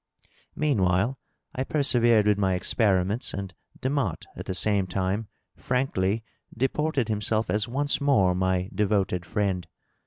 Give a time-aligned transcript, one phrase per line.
[0.55, 1.19] Meanwhile,
[1.53, 6.23] I persevered with my experiments, and Demotte at the same time frankly
[6.57, 9.67] deported himself as once more my devoted friend.